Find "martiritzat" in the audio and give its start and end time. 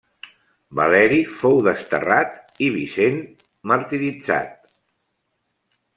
3.73-4.57